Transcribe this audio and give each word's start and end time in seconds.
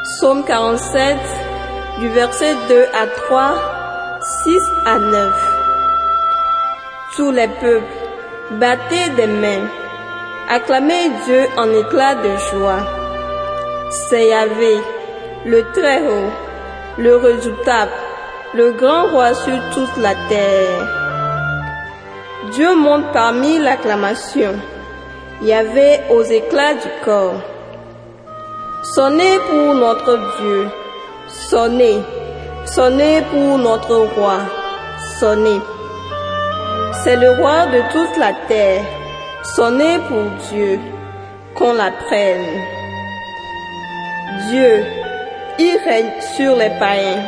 Psaume 0.03 0.43
47, 0.45 1.17
du 1.99 2.07
verset 2.09 2.55
2 2.69 2.83
à 2.93 3.07
3, 3.07 3.53
6 4.43 4.59
à 4.85 4.99
9. 4.99 5.54
Tous 7.15 7.31
les 7.31 7.47
peuples, 7.47 7.85
battez 8.59 9.09
des 9.15 9.27
mains, 9.27 9.69
acclamez 10.49 11.09
Dieu 11.25 11.45
en 11.55 11.71
éclats 11.71 12.15
de 12.15 12.35
joie. 12.51 12.83
C'est 14.09 14.27
Yahvé, 14.27 14.75
le 15.45 15.63
Très-Haut, 15.71 16.29
le 16.97 17.15
redoutable, 17.15 17.91
le 18.53 18.71
grand 18.73 19.05
roi 19.11 19.33
sur 19.33 19.57
toute 19.73 19.95
la 20.01 20.13
terre. 20.27 20.87
Dieu 22.51 22.75
monte 22.75 23.13
parmi 23.13 23.59
l'acclamation. 23.59 24.53
Yahvé 25.41 26.01
aux 26.09 26.23
éclats 26.23 26.73
du 26.73 26.89
corps. 27.05 27.41
Sonnez 28.83 29.39
pour 29.49 29.73
notre 29.73 30.17
Dieu. 30.37 30.67
Sonnez. 31.27 32.01
Sonnez 32.65 33.21
pour 33.31 33.57
notre 33.57 33.95
roi. 34.17 34.39
Sonnez. 35.19 35.61
C'est 37.05 37.17
le 37.17 37.29
roi 37.29 37.67
de 37.67 37.81
toute 37.91 38.17
la 38.17 38.33
terre. 38.47 38.83
Sonnez 39.55 39.99
pour 40.07 40.23
Dieu. 40.49 40.79
Qu'on 41.53 41.73
l'apprenne. 41.73 42.47
Dieu, 44.49 44.83
il 45.59 45.77
règne 45.85 46.19
sur 46.35 46.55
les 46.55 46.71
païens. 46.79 47.21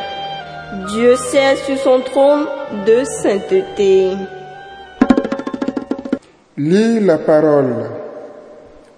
Dieu 0.88 1.16
siège 1.16 1.60
sur 1.60 1.78
son 1.78 2.00
trône 2.00 2.48
de 2.88 3.04
sainteté. 3.04 4.14
Lis 6.58 7.00
la 7.00 7.20
parole. 7.20 7.92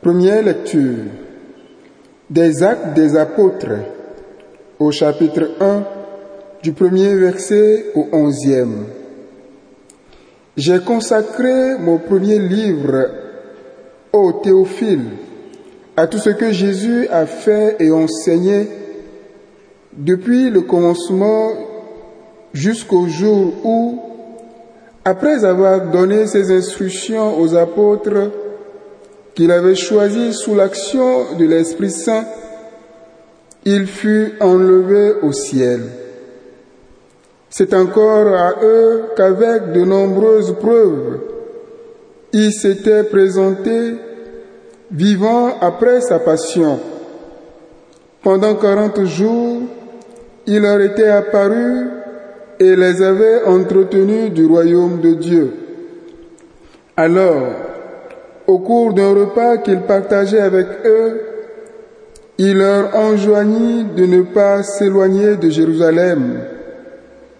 Première 0.02 0.44
lecture. 0.44 1.07
Des 2.30 2.63
actes 2.63 2.94
des 2.94 3.17
apôtres 3.17 3.83
au 4.80 4.91
chapitre 4.91 5.50
1 5.59 5.83
du 6.63 6.72
premier 6.72 7.16
verset 7.16 7.88
au 7.95 8.07
onzième. 8.13 8.85
J'ai 10.59 10.79
consacré 10.79 11.77
mon 11.79 11.99
premier 11.99 12.38
livre 12.38 13.11
au 14.11 14.33
Théophile 14.43 15.05
à 15.95 16.05
tout 16.05 16.17
ce 16.17 16.31
que 16.31 16.51
Jésus 16.51 17.07
a 17.07 17.25
fait 17.25 17.77
et 17.79 17.89
enseigné 17.93 18.67
depuis 19.93 20.49
le 20.49 20.59
commencement 20.59 21.51
jusqu'au 22.51 23.07
jour 23.07 23.53
où 23.63 24.01
après 25.05 25.45
avoir 25.45 25.91
donné 25.91 26.27
ses 26.27 26.51
instructions 26.51 27.39
aux 27.39 27.55
apôtres 27.55 28.29
qu'il 29.35 29.51
avait 29.51 29.75
choisis 29.75 30.35
sous 30.39 30.55
l'action 30.55 31.38
de 31.38 31.45
l'Esprit 31.45 31.91
Saint, 31.91 32.25
il 33.63 33.88
fut 33.88 34.33
enlevé 34.41 35.13
au 35.21 35.31
ciel. 35.31 35.98
C'est 37.50 37.73
encore 37.73 38.28
à 38.28 38.55
eux 38.64 39.03
qu'avec 39.16 39.72
de 39.73 39.83
nombreuses 39.83 40.55
preuves, 40.59 41.19
il 42.31 42.53
s'était 42.53 43.03
présenté 43.03 43.95
vivant 44.91 45.58
après 45.59 46.02
sa 46.02 46.19
passion. 46.19 46.80
Pendant 48.22 48.56
quarante 48.56 49.03
jours, 49.06 49.62
il 50.46 50.62
leur 50.62 50.79
était 50.81 51.07
apparu 51.07 51.88
et 52.59 52.75
les 52.75 53.01
avait 53.01 53.44
entretenus 53.46 54.31
du 54.31 54.46
royaume 54.46 55.00
de 55.02 55.13
Dieu. 55.13 55.53
Alors, 56.97 57.47
au 58.46 58.59
cours 58.59 58.94
d'un 58.94 59.13
repas 59.13 59.57
qu'il 59.57 59.81
partageait 59.81 60.41
avec 60.41 60.68
eux, 60.85 61.22
il 62.38 62.57
leur 62.57 62.96
enjoignit 62.96 63.96
de 63.96 64.06
ne 64.06 64.22
pas 64.22 64.63
s'éloigner 64.63 65.35
de 65.35 65.50
Jérusalem, 65.50 66.41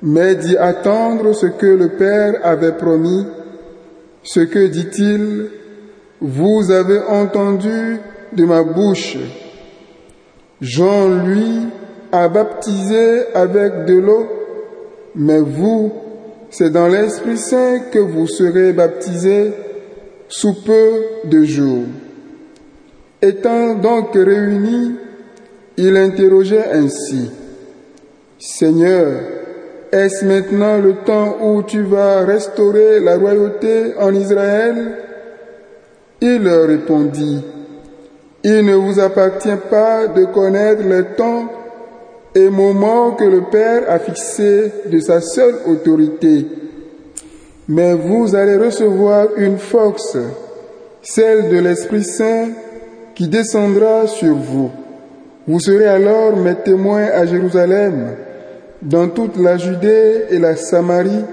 mais 0.02 0.36
d'y 0.36 0.56
attendre 0.58 1.34
ce 1.34 1.46
que 1.46 1.66
le 1.66 1.90
Père 1.90 2.40
avait 2.44 2.74
promis, 2.74 3.26
ce 4.24 4.42
que, 4.42 4.68
dit-il, 4.68 5.48
vous 6.22 6.72
avez 6.72 7.00
entendu 7.00 7.98
de 8.34 8.46
ma 8.46 8.64
bouche. 8.64 9.18
Jean, 10.62 11.10
lui, 11.26 11.68
a 12.12 12.28
baptisé 12.28 13.34
avec 13.34 13.86
de 13.86 13.96
l'eau, 13.96 14.28
mais 15.16 15.40
vous, 15.40 15.92
c'est 16.50 16.70
dans 16.70 16.88
l'Esprit 16.88 17.38
Saint 17.38 17.80
que 17.92 18.00
vous 18.00 18.28
serez 18.28 18.74
baptisés 18.74 19.54
sous 20.28 20.64
peu 20.64 21.04
de 21.26 21.44
jours. 21.44 21.86
Étant 23.22 23.76
donc 23.76 24.14
réunis, 24.14 24.96
il 25.78 25.96
interrogeait 25.98 26.72
ainsi, 26.72 27.32
Seigneur, 28.38 29.39
est-ce 29.92 30.24
maintenant 30.24 30.78
le 30.78 30.94
temps 31.06 31.38
où 31.42 31.64
tu 31.64 31.82
vas 31.82 32.26
restaurer 32.26 33.00
la 33.00 33.18
royauté 33.18 33.94
en 34.00 34.14
Israël? 34.14 34.98
Il 36.22 36.44
leur 36.44 36.68
répondit, 36.68 37.44
Il 38.44 38.66
ne 38.66 38.76
vous 38.76 39.00
appartient 39.00 39.50
pas 39.70 40.08
de 40.08 40.26
connaître 40.26 40.84
les 40.84 41.04
temps 41.16 41.46
et 42.36 42.50
moments 42.50 43.12
que 43.12 43.24
le 43.24 43.42
Père 43.52 43.84
a 43.90 44.00
fixés 44.00 44.72
de 44.86 45.00
sa 45.00 45.22
seule 45.22 45.56
autorité. 45.66 46.46
Mais 47.68 47.94
vous 47.94 48.36
allez 48.36 48.58
recevoir 48.58 49.28
une 49.38 49.58
force, 49.58 50.18
celle 51.02 51.50
de 51.50 51.60
l'Esprit 51.60 52.04
Saint, 52.04 52.50
qui 53.16 53.28
descendra 53.28 54.08
sur 54.08 54.36
vous. 54.36 54.72
Vous 55.48 55.60
serez 55.60 55.88
alors 55.88 56.36
mes 56.36 56.56
témoins 56.56 57.08
à 57.14 57.26
Jérusalem, 57.26 58.16
dans 58.82 59.10
toute 59.10 59.38
la 59.38 59.58
Judée 59.58 60.26
et 60.30 60.40
la 60.40 60.56
Samarie, 60.56 61.26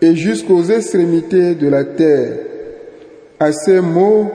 et 0.00 0.14
jusqu'aux 0.14 0.62
extrémités 0.62 1.54
de 1.54 1.68
la 1.68 1.84
terre. 1.84 2.32
À 3.40 3.52
ces 3.52 3.80
mots, 3.80 4.30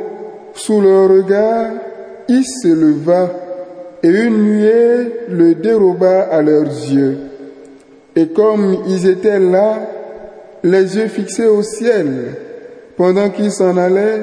sous 0.54 0.82
leur 0.82 1.10
regard, 1.10 1.72
il 2.28 2.44
se 2.44 2.68
leva, 2.68 3.32
et 4.02 4.10
une 4.10 4.44
nuée 4.44 5.12
le 5.30 5.56
déroba 5.56 6.22
à 6.24 6.42
leurs 6.42 6.66
yeux. 6.66 7.18
Et 8.16 8.28
comme 8.28 8.78
ils 8.88 9.08
étaient 9.08 9.40
là, 9.40 9.80
les 10.64 10.98
yeux 10.98 11.08
fixés 11.08 11.48
au 11.48 11.62
ciel, 11.62 12.08
pendant 12.98 13.30
qu'ils 13.30 13.52
s'en 13.52 13.76
allaient, 13.78 14.22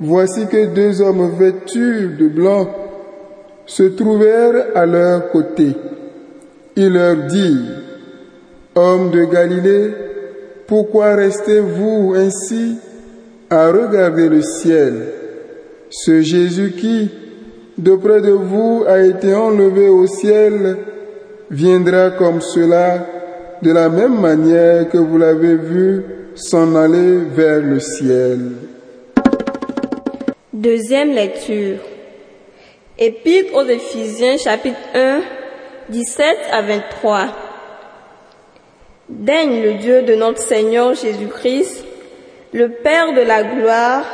voici 0.00 0.46
que 0.46 0.66
deux 0.66 1.00
hommes 1.00 1.30
vêtus 1.38 2.16
de 2.18 2.28
blanc 2.28 2.68
se 3.66 3.82
trouvèrent 3.84 4.66
à 4.74 4.86
leur 4.86 5.30
côté. 5.30 5.74
Il 6.76 6.94
leur 6.94 7.16
dit, 7.28 7.60
Hommes 8.74 9.10
de 9.10 9.24
Galilée, 9.24 9.90
pourquoi 10.66 11.16
restez-vous 11.16 12.14
ainsi 12.16 12.76
à 13.50 13.70
regarder 13.70 14.28
le 14.28 14.40
ciel? 14.40 14.94
Ce 15.90 16.22
Jésus 16.22 16.72
qui, 16.72 17.10
de 17.76 17.94
près 17.96 18.22
de 18.22 18.30
vous, 18.30 18.84
a 18.88 19.02
été 19.02 19.34
enlevé 19.34 19.88
au 19.88 20.06
ciel, 20.06 20.78
viendra 21.50 22.12
comme 22.12 22.40
cela 22.40 23.06
de 23.60 23.70
la 23.70 23.90
même 23.90 24.18
manière 24.18 24.88
que 24.88 24.96
vous 24.96 25.18
l'avez 25.18 25.56
vu 25.56 26.02
s'en 26.34 26.74
aller 26.74 27.18
vers 27.36 27.60
le 27.60 27.78
ciel. 27.78 28.38
Deuxième 30.52 31.12
lecture. 31.12 31.78
Épître 32.98 33.54
aux 33.54 33.64
Éphésiens 33.64 34.38
chapitre 34.38 34.78
1, 34.94 35.20
17 35.88 36.38
à 36.52 36.62
23. 36.62 37.26
Daigne 39.08 39.62
le 39.62 39.74
Dieu 39.74 40.02
de 40.02 40.14
notre 40.14 40.40
Seigneur 40.40 40.94
Jésus-Christ, 40.94 41.84
le 42.52 42.70
Père 42.70 43.12
de 43.12 43.20
la 43.20 43.42
gloire, 43.42 44.04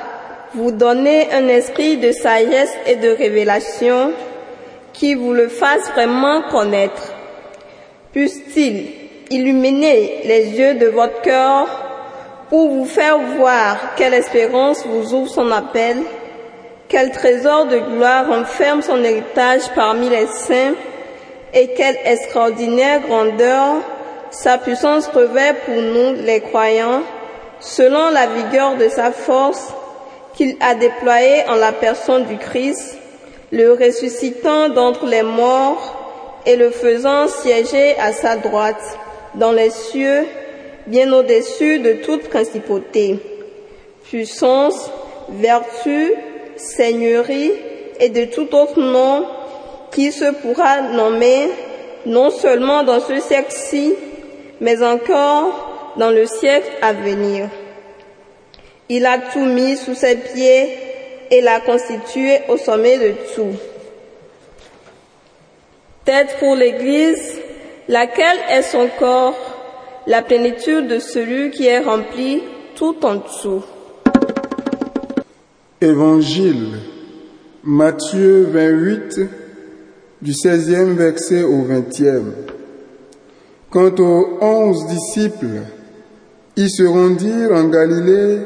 vous 0.55 0.73
donner 0.73 1.31
un 1.33 1.47
esprit 1.49 1.99
de 1.99 2.11
sagesse 2.11 2.73
et 2.87 2.97
de 2.97 3.11
révélation 3.11 4.13
qui 4.93 5.15
vous 5.15 5.33
le 5.33 5.49
fasse 5.49 5.91
vraiment 5.93 6.43
connaître. 6.51 7.13
Puisse-t-il 8.13 8.87
illuminer 9.31 10.23
les 10.25 10.59
yeux 10.59 10.75
de 10.75 10.87
votre 10.87 11.21
cœur 11.21 11.69
pour 12.49 12.71
vous 12.71 12.87
faire 12.87 13.19
voir 13.37 13.95
quelle 13.97 14.15
espérance 14.15 14.87
vous 14.87 15.15
ouvre 15.15 15.31
son 15.31 15.51
appel, 15.53 15.99
quel 16.89 17.13
trésor 17.13 17.67
de 17.67 17.79
gloire 17.79 18.29
renferme 18.29 18.81
son 18.81 19.05
héritage 19.05 19.69
parmi 19.75 20.09
les 20.09 20.27
saints, 20.27 20.75
et 21.55 21.69
quelle 21.69 21.99
extraordinaire 22.05 23.01
grandeur 23.01 23.77
sa 24.31 24.59
puissance 24.59 25.09
revêt 25.09 25.55
pour 25.65 25.77
nous 25.77 26.23
les 26.25 26.41
croyants 26.41 27.03
selon 27.61 28.11
la 28.11 28.27
vigueur 28.27 28.77
de 28.77 28.89
sa 28.89 29.11
force 29.11 29.73
qu'il 30.35 30.57
a 30.61 30.75
déployée 30.75 31.43
en 31.49 31.57
la 31.57 31.73
personne 31.73 32.25
du 32.25 32.37
Christ, 32.37 32.97
le 33.51 33.73
ressuscitant 33.73 34.69
d'entre 34.69 35.07
les 35.07 35.23
morts 35.23 36.41
et 36.47 36.57
le 36.57 36.71
faisant 36.71 37.27
siéger 37.27 37.99
à 37.99 38.13
sa 38.13 38.37
droite 38.37 38.99
dans 39.35 39.53
les 39.53 39.71
cieux, 39.71 40.27
bien 40.87 41.13
au-dessus 41.13 41.81
de 41.81 41.95
toute 41.95 42.29
principauté, 42.29 43.19
puissance, 44.05 44.91
vertu, 45.29 46.13
seigneurie 46.57 47.53
et 48.01 48.09
de 48.09 48.25
tout 48.27 48.55
autre 48.55 48.81
nom 48.81 49.27
qui 49.93 50.13
se 50.13 50.33
pourra 50.43 50.83
nommer 50.93 51.49
non 52.07 52.31
seulement 52.31 52.83
dans 52.83 53.01
ce 53.01 53.21
siècle-ci, 53.21 53.95
mais 54.61 54.83
encore 54.83 55.95
dans 55.97 56.11
le 56.11 56.27
siècle 56.27 56.71
à 56.83 56.93
venir. 56.93 57.49
Il 58.89 59.05
a 59.07 59.19
tout 59.19 59.45
mis 59.45 59.77
sous 59.77 59.95
ses 59.95 60.17
pieds 60.17 60.69
et 61.31 61.41
l'a 61.41 61.61
constitué 61.61 62.39
au 62.49 62.57
sommet 62.57 62.99
de 62.99 63.15
tout. 63.35 63.57
Tête 66.05 66.37
pour 66.39 66.55
l'Église, 66.55 67.39
laquelle 67.87 68.39
est 68.51 68.63
son 68.63 68.89
corps, 68.99 69.37
la 70.07 70.23
plénitude 70.23 70.87
de 70.87 70.99
celui 70.99 71.51
qui 71.51 71.67
est 71.67 71.81
rempli 71.81 72.43
tout 72.77 72.97
en 73.05 73.17
dessous. 73.17 73.63
Évangile, 75.81 76.79
Matthieu 77.63 78.49
28, 78.51 79.48
du 80.21 80.33
16e 80.33 80.95
verset 80.95 81.43
au 81.43 81.63
20e. 81.63 82.23
Quant 83.71 83.95
aux 83.99 84.39
onze 84.41 84.87
disciples, 84.87 85.63
ils 86.57 86.71
se 86.71 86.83
rendirent 86.83 87.53
en 87.53 87.69
Galilée 87.69 88.39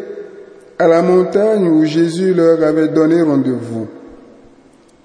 à 0.79 0.89
la 0.89 1.03
montagne 1.03 1.69
où 1.69 1.85
Jésus 1.85 2.35
leur 2.35 2.63
avait 2.63 2.89
donné 2.89 3.23
rendez-vous. 3.23 3.87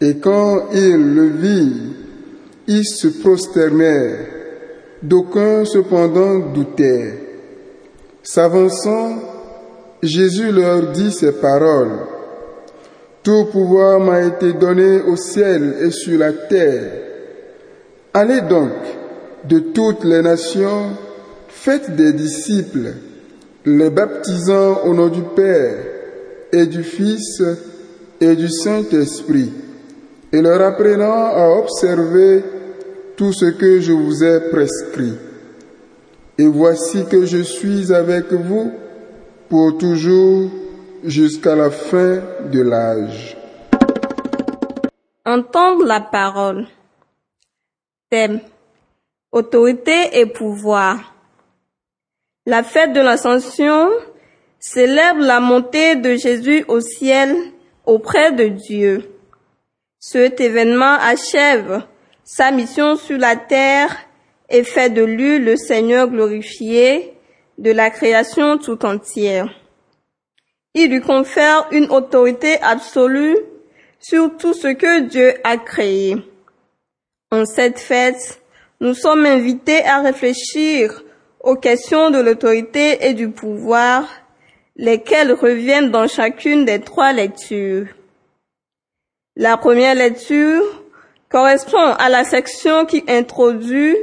Et 0.02 0.18
quand 0.18 0.70
ils 0.74 1.16
le 1.16 1.28
virent, 1.28 1.94
ils 2.68 2.86
se 2.86 3.08
prosternèrent. 3.08 4.28
D'aucuns 5.02 5.66
cependant 5.66 6.40
doutèrent. 6.40 7.14
S'avançant, 8.24 9.14
Jésus 10.02 10.52
leur 10.52 10.92
dit 10.92 11.12
ces 11.12 11.32
paroles. 11.32 12.17
Tout 13.28 13.44
pouvoir 13.52 14.00
m'a 14.00 14.22
été 14.22 14.54
donné 14.54 15.02
au 15.02 15.18
ciel 15.18 15.76
et 15.82 15.92
sur 15.92 16.18
la 16.18 16.32
terre. 16.32 16.92
Allez 18.14 18.40
donc 18.40 18.72
de 19.44 19.60
toutes 19.60 20.06
les 20.06 20.22
nations, 20.22 20.92
faites 21.50 21.94
des 21.94 22.14
disciples, 22.14 22.94
les 23.66 23.90
baptisant 23.90 24.80
au 24.86 24.94
nom 24.94 25.10
du 25.10 25.24
Père 25.36 25.76
et 26.54 26.68
du 26.68 26.84
Fils 26.84 27.44
et 28.22 28.34
du 28.34 28.48
Saint-Esprit, 28.48 29.52
et 30.32 30.42
leur 30.42 30.62
apprenant 30.62 31.26
à 31.36 31.50
observer 31.50 32.46
tout 33.18 33.34
ce 33.34 33.48
que 33.48 33.82
je 33.82 33.92
vous 33.92 34.24
ai 34.24 34.40
prescrit. 34.40 35.16
Et 36.38 36.48
voici 36.48 37.04
que 37.12 37.26
je 37.26 37.40
suis 37.40 37.92
avec 37.92 38.32
vous 38.32 38.72
pour 39.50 39.78
toujours 39.78 40.50
jusqu'à 41.04 41.56
la 41.56 41.70
fin 41.70 42.22
de 42.52 42.62
l'âge. 42.62 43.38
Entendre 45.26 45.86
la 45.86 46.02
parole. 46.02 46.68
Thème. 48.10 48.40
Autorité 49.32 50.20
et 50.20 50.26
pouvoir. 50.26 51.14
La 52.46 52.64
fête 52.64 52.94
de 52.94 53.02
l'Ascension 53.02 53.90
célèbre 54.60 55.22
la 55.22 55.40
montée 55.40 55.96
de 55.96 56.16
Jésus 56.16 56.64
au 56.68 56.80
ciel 56.80 57.36
auprès 57.86 58.32
de 58.32 58.48
Dieu. 58.48 59.12
Cet 60.00 60.40
événement 60.40 60.98
achève 61.00 61.84
sa 62.24 62.52
mission 62.52 62.96
sur 62.96 63.18
la 63.18 63.36
terre 63.36 63.96
et 64.50 64.64
fait 64.64 64.90
de 64.90 65.04
lui 65.04 65.40
le 65.40 65.58
Seigneur 65.58 66.08
glorifié 66.08 67.14
de 67.58 67.72
la 67.72 67.90
création 67.90 68.58
tout 68.58 68.86
entière. 68.86 69.50
Il 70.80 70.92
lui 70.92 71.02
confère 71.02 71.68
une 71.72 71.90
autorité 71.90 72.62
absolue 72.62 73.36
sur 74.00 74.38
tout 74.38 74.54
ce 74.54 74.68
que 74.68 75.00
Dieu 75.00 75.34
a 75.44 75.58
créé. 75.58 76.18
En 77.32 77.46
cette 77.46 77.80
fête, 77.80 78.40
nous 78.80 78.94
sommes 78.94 79.26
invités 79.26 79.84
à 79.84 80.02
réfléchir 80.02 81.04
aux 81.40 81.56
questions 81.56 82.12
de 82.12 82.20
l'autorité 82.20 83.08
et 83.08 83.16
du 83.16 83.32
pouvoir, 83.32 84.08
lesquelles 84.76 85.32
reviennent 85.32 85.90
dans 85.90 86.08
chacune 86.08 86.64
des 86.64 86.80
trois 86.80 87.12
lectures. 87.12 87.88
La 89.36 89.58
première 89.58 89.96
lecture 89.96 90.84
correspond 91.30 91.92
à 91.98 92.08
la 92.08 92.24
section 92.24 92.86
qui 92.86 93.04
introduit 93.08 93.96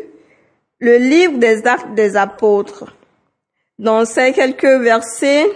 le 0.81 0.97
livre 0.97 1.39
des 1.39 1.69
actes 1.69 1.95
des 1.95 2.17
apôtres. 2.17 2.97
Dans 3.79 4.05
ces 4.05 4.33
quelques 4.33 4.65
versets, 4.65 5.47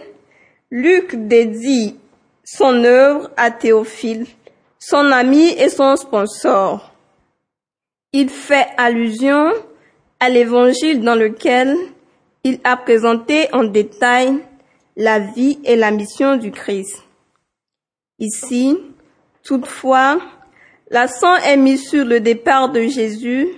Luc 0.70 1.14
dédie 1.14 1.96
son 2.44 2.84
œuvre 2.84 3.30
à 3.38 3.50
Théophile, 3.50 4.26
son 4.78 5.12
ami 5.12 5.48
et 5.48 5.70
son 5.70 5.96
sponsor. 5.96 6.92
Il 8.12 8.28
fait 8.28 8.68
allusion 8.76 9.52
à 10.20 10.28
l'évangile 10.28 11.00
dans 11.00 11.14
lequel 11.14 11.74
il 12.44 12.60
a 12.64 12.76
présenté 12.76 13.48
en 13.54 13.64
détail 13.64 14.38
la 14.96 15.18
vie 15.18 15.58
et 15.64 15.76
la 15.76 15.90
mission 15.90 16.36
du 16.36 16.50
Christ. 16.50 17.02
Ici, 18.18 18.76
toutefois, 19.44 20.20
l'accent 20.90 21.36
est 21.36 21.56
mis 21.56 21.78
sur 21.78 22.04
le 22.04 22.20
départ 22.20 22.70
de 22.70 22.82
Jésus, 22.82 23.48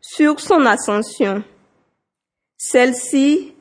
sur 0.00 0.40
son 0.40 0.64
ascension. 0.64 1.42
Celle-ci 2.56 3.52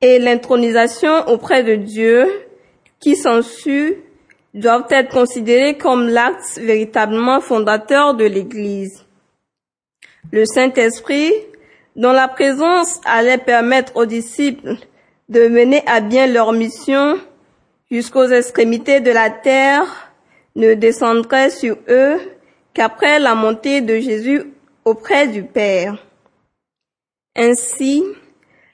et 0.00 0.18
l'intronisation 0.18 1.26
auprès 1.28 1.64
de 1.64 1.76
Dieu 1.76 2.43
qui 3.04 3.16
s'ensuit 3.16 3.96
doivent 4.54 4.86
être 4.88 5.12
considérées 5.12 5.76
comme 5.76 6.08
l'acte 6.08 6.58
véritablement 6.58 7.42
fondateur 7.42 8.14
de 8.14 8.24
l'Église. 8.24 9.04
Le 10.32 10.46
Saint-Esprit, 10.46 11.30
dont 11.96 12.12
la 12.12 12.28
présence 12.28 13.02
allait 13.04 13.36
permettre 13.36 13.94
aux 13.96 14.06
disciples 14.06 14.76
de 15.28 15.48
mener 15.48 15.82
à 15.86 16.00
bien 16.00 16.26
leur 16.26 16.54
mission 16.54 17.18
jusqu'aux 17.90 18.28
extrémités 18.28 19.00
de 19.00 19.10
la 19.10 19.28
terre, 19.28 20.10
ne 20.56 20.72
descendrait 20.72 21.50
sur 21.50 21.76
eux 21.90 22.18
qu'après 22.72 23.18
la 23.18 23.34
montée 23.34 23.82
de 23.82 23.98
Jésus 23.98 24.44
auprès 24.86 25.28
du 25.28 25.42
Père. 25.42 25.98
Ainsi, 27.36 28.02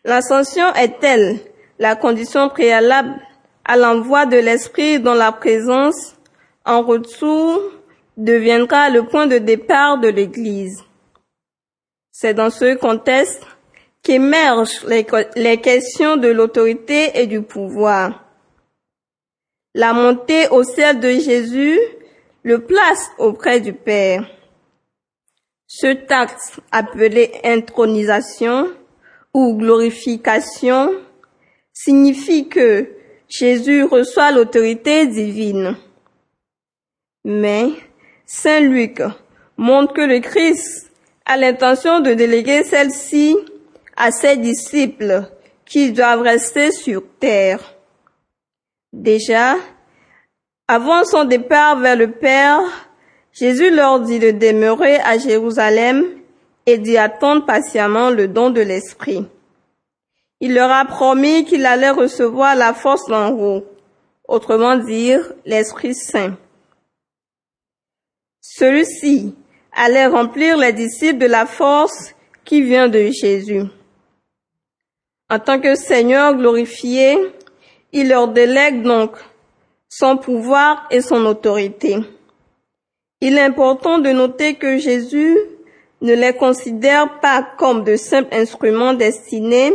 l'ascension 0.05 0.73
est-elle 0.75 1.41
la 1.81 1.97
condition 1.97 2.49
préalable 2.49 3.21
à 3.71 3.77
l'envoi 3.77 4.27
de 4.27 4.37
l'Esprit 4.37 4.99
dont 4.99 5.15
la 5.15 5.31
présence, 5.31 6.17
en 6.65 6.83
retour, 6.83 7.63
deviendra 8.17 8.91
le 8.91 9.07
point 9.07 9.29
de 9.29 9.39
départ 9.39 10.01
de 10.01 10.09
l'Église. 10.09 10.83
C'est 12.11 12.35
dans 12.35 12.51
ce 12.51 12.75
contexte 12.75 13.47
qu'émergent 14.03 14.85
les, 14.89 15.07
les, 15.37 15.61
questions 15.61 16.17
de 16.17 16.27
l'autorité 16.27 17.13
et 17.15 17.29
du 17.29 17.43
pouvoir. 17.43 18.25
La 19.77 19.93
montée 19.93 20.49
au 20.49 20.65
ciel 20.65 20.99
de 20.99 21.11
Jésus 21.11 21.79
le 22.43 22.65
place 22.65 23.09
auprès 23.19 23.61
du 23.61 23.73
Père. 23.73 24.29
Ce 25.69 25.87
acte 26.13 26.59
appelé 26.73 27.31
intronisation 27.45 28.67
ou 29.33 29.57
glorification 29.57 30.91
signifie 31.73 32.49
que 32.49 33.00
Jésus 33.31 33.85
reçoit 33.85 34.33
l'autorité 34.33 35.07
divine. 35.07 35.77
Mais 37.25 37.69
Saint 38.27 38.61
Luc 38.61 39.01
montre 39.57 39.93
que 39.93 40.01
le 40.01 40.19
Christ 40.19 40.91
a 41.25 41.37
l'intention 41.37 42.01
de 42.01 42.13
déléguer 42.13 42.65
celle-ci 42.65 43.37
à 43.97 44.11
ses 44.11 44.37
disciples 44.37 45.31
qui 45.65 45.93
doivent 45.93 46.23
rester 46.23 46.73
sur 46.73 47.05
terre. 47.21 47.77
Déjà, 48.93 49.55
avant 50.67 51.05
son 51.05 51.25
départ 51.25 51.79
vers 51.79 51.97
le 51.97 52.11
Père, 52.11 52.61
Jésus 53.33 53.71
leur 53.71 54.01
dit 54.01 54.19
de 54.19 54.33
demeurer 54.33 54.97
à 54.97 55.19
Jérusalem 55.19 56.05
et 56.67 56.79
d'y 56.79 56.99
attendre 56.99 57.47
patiemment 57.47 58.11
le 58.11 58.27
don 58.27 58.51
de 58.51 58.61
l'Esprit. 58.61 59.25
Il 60.41 60.55
leur 60.55 60.71
a 60.71 60.85
promis 60.87 61.45
qu'il 61.45 61.67
allait 61.67 61.91
recevoir 61.91 62.57
la 62.57 62.73
force 62.73 63.07
d'en 63.07 63.31
haut, 63.33 63.65
autrement 64.27 64.77
dire 64.77 65.33
l'Esprit 65.45 65.95
Saint. 65.95 66.37
Celui-ci 68.41 69.35
allait 69.73 70.07
remplir 70.07 70.57
les 70.57 70.73
disciples 70.73 71.19
de 71.19 71.27
la 71.27 71.45
force 71.47 72.15
qui 72.45 72.63
vient 72.63 72.89
de 72.89 73.11
Jésus. 73.11 73.65
En 75.29 75.39
tant 75.39 75.61
que 75.61 75.75
Seigneur 75.75 76.35
glorifié, 76.35 77.19
Il 77.93 78.09
leur 78.09 78.29
délègue 78.29 78.83
donc 78.83 79.17
son 79.89 80.17
pouvoir 80.17 80.87
et 80.91 81.01
son 81.01 81.27
autorité. 81.27 81.97
Il 83.21 83.37
est 83.37 83.43
important 83.43 83.99
de 83.99 84.11
noter 84.11 84.55
que 84.55 84.79
Jésus 84.79 85.37
ne 86.01 86.15
les 86.15 86.33
considère 86.33 87.21
pas 87.21 87.43
comme 87.59 87.83
de 87.85 87.97
simples 87.97 88.33
instruments 88.33 88.95
destinés 88.95 89.73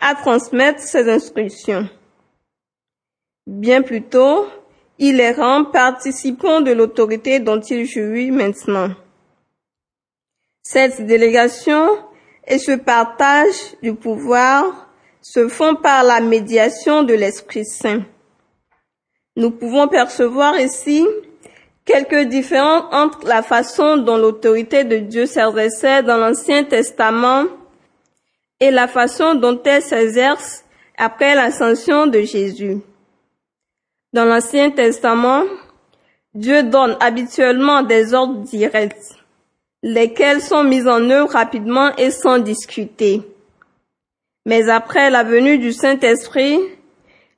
à 0.00 0.14
transmettre 0.14 0.80
ses 0.80 1.10
instructions. 1.10 1.88
Bien 3.46 3.82
plutôt, 3.82 4.46
il 4.98 5.16
les 5.16 5.32
rend 5.32 5.64
participants 5.64 6.60
de 6.60 6.72
l'autorité 6.72 7.40
dont 7.40 7.60
il 7.60 7.86
jouit 7.86 8.30
maintenant. 8.30 8.90
Cette 10.62 11.04
délégation 11.04 11.88
et 12.46 12.58
ce 12.58 12.72
partage 12.72 13.54
du 13.82 13.94
pouvoir 13.94 14.88
se 15.20 15.48
font 15.48 15.74
par 15.74 16.04
la 16.04 16.20
médiation 16.20 17.02
de 17.02 17.14
l'Esprit 17.14 17.64
Saint. 17.64 18.02
Nous 19.36 19.50
pouvons 19.50 19.88
percevoir 19.88 20.58
ici 20.60 21.06
quelques 21.84 22.28
différences 22.28 22.84
entre 22.92 23.26
la 23.26 23.42
façon 23.42 23.96
dont 23.96 24.16
l'autorité 24.16 24.84
de 24.84 24.98
Dieu 24.98 25.26
s'exerçait 25.26 26.02
dans 26.02 26.16
l'Ancien 26.16 26.64
Testament 26.64 27.44
et 28.64 28.70
la 28.70 28.88
façon 28.88 29.34
dont 29.34 29.60
elle 29.64 29.82
s'exerce 29.82 30.64
après 30.96 31.34
l'ascension 31.34 32.06
de 32.06 32.20
Jésus. 32.22 32.78
Dans 34.14 34.24
l'Ancien 34.24 34.70
Testament, 34.70 35.42
Dieu 36.32 36.62
donne 36.62 36.96
habituellement 37.00 37.82
des 37.82 38.14
ordres 38.14 38.40
directs, 38.40 39.18
lesquels 39.82 40.40
sont 40.40 40.64
mis 40.64 40.88
en 40.88 41.10
œuvre 41.10 41.32
rapidement 41.32 41.94
et 41.96 42.10
sans 42.10 42.38
discuter. 42.38 43.20
Mais 44.46 44.70
après 44.70 45.10
la 45.10 45.24
venue 45.24 45.58
du 45.58 45.72
Saint-Esprit, 45.72 46.58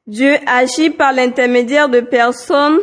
Dieu 0.06 0.36
agit 0.46 0.90
par 0.90 1.12
l'intermédiaire 1.12 1.88
de 1.88 2.00
personnes 2.00 2.78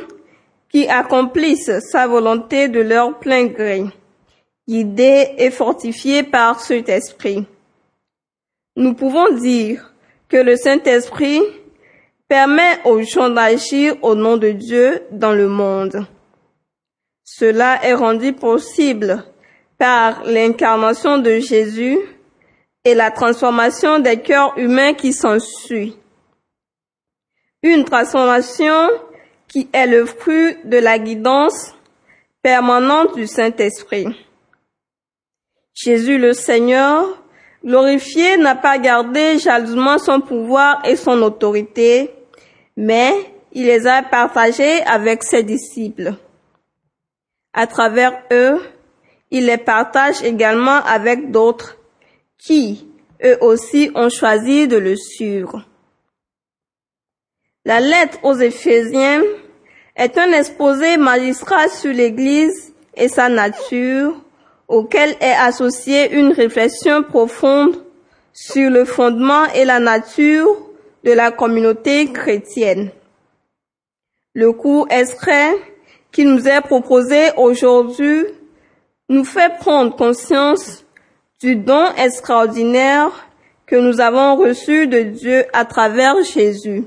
qui 0.70 0.90
accomplissent 0.90 1.80
sa 1.92 2.08
volonté 2.08 2.68
de 2.68 2.82
leur 2.82 3.20
plein 3.20 3.46
gré, 3.46 3.86
guidés 4.68 5.30
et 5.38 5.50
fortifiés 5.50 6.24
par 6.24 6.60
cet 6.60 6.90
esprit. 6.90 7.46
Nous 8.75 8.94
pouvons 8.94 9.36
dire 9.36 9.94
que 10.30 10.38
le 10.38 10.56
Saint-Esprit 10.56 11.42
permet 12.27 12.80
aux 12.86 13.01
gens 13.03 13.30
d'agir 13.30 13.96
au 14.01 14.15
nom 14.15 14.38
de 14.38 14.50
Dieu 14.50 15.01
dans 15.12 15.34
le 15.34 15.48
monde. 15.48 16.08
Cela 17.24 17.84
est 17.86 17.94
rendu 17.94 18.34
possible 18.34 19.24
par 19.77 20.24
l'incarnation 20.24 21.20
de 21.20 21.39
Jésus 21.39 22.00
et 22.84 22.96
la 22.96 23.12
transformation 23.12 24.00
des 24.00 24.20
cœurs 24.20 24.58
humains 24.58 24.94
qui 24.94 25.13
s'ensuit. 25.13 25.96
Une 27.62 27.86
transformation 27.86 28.89
qui 29.48 29.70
est 29.72 29.88
le 29.88 30.06
fruit 30.06 30.58
de 30.65 30.77
la 30.77 31.00
guidance 31.00 31.75
permanente 32.42 33.15
du 33.15 33.27
Saint-Esprit. 33.27 34.08
Jésus 35.74 36.18
le 36.18 36.34
Seigneur, 36.34 37.23
glorifié, 37.63 38.38
n'a 38.38 38.55
pas 38.55 38.77
gardé 38.77 39.39
jalousement 39.39 39.98
son 39.98 40.22
pouvoir 40.22 40.82
et 40.86 40.96
son 40.96 41.22
autorité, 41.22 42.12
mais 42.75 43.13
il 43.51 43.65
les 43.65 43.88
a 43.88 44.01
partagés 44.03 44.82
avec 44.84 45.24
ses 45.24 45.43
disciples. 45.43 46.13
À 47.53 47.67
travers 47.67 48.24
eux, 48.32 48.62
il 49.32 49.46
les 49.46 49.58
partage 49.58 50.24
également 50.24 50.84
avec 50.84 51.32
d'autres 51.32 51.77
qui, 52.38 52.88
eux 53.24 53.38
aussi, 53.41 53.91
ont 53.96 54.10
choisi 54.10 54.67
de 54.67 54.77
le 54.77 54.96
suivre. 54.96 55.65
La 57.65 57.79
lettre 57.79 58.20
aux 58.24 58.36
Éphésiens 58.36 59.22
est 59.96 60.17
un 60.17 60.32
exposé 60.34 60.98
magistral 60.98 61.70
sur 61.70 61.93
l'Église 61.93 62.74
et 62.96 63.08
sa 63.08 63.29
nature, 63.29 64.23
auquel 64.74 65.15
est 65.22 65.36
associée 65.39 66.12
une 66.13 66.32
réflexion 66.32 67.03
profonde 67.03 67.75
sur 68.34 68.72
le 68.72 68.86
fondement 68.86 69.46
et 69.53 69.65
la 69.65 69.80
nature 69.80 70.50
de 71.03 71.12
la 71.12 71.30
communauté 71.30 72.12
chrétienne. 72.12 72.89
Le 74.34 74.51
cours 74.51 74.88
extrait 74.89 75.53
qui 76.12 76.25
nous 76.25 76.48
est 76.48 76.62
proposé 76.62 77.30
aujourd'hui 77.38 78.25
nous 79.10 79.24
fait 79.24 79.53
prendre 79.60 79.96
conscience 79.96 80.84
du 81.39 81.56
don 81.56 81.94
extraordinaire 81.96 83.27
que 83.68 83.75
nous 83.75 84.01
avons 84.01 84.38
reçu 84.38 84.88
de 84.88 85.01
Dieu 85.01 85.46
à 85.53 85.65
travers 85.65 86.24
Jésus. 86.24 86.84